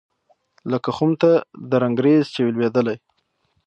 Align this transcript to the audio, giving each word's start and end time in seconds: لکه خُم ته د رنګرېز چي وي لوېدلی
لکه 0.71 0.89
خُم 0.95 1.11
ته 1.21 1.31
د 1.69 1.71
رنګرېز 1.83 2.23
چي 2.33 2.39
وي 2.41 2.51
لوېدلی 2.55 2.97